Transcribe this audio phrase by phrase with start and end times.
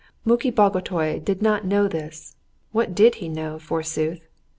[0.25, 2.35] Muki Bagotay did not know this
[2.71, 4.27] (what did he know, forsooth?)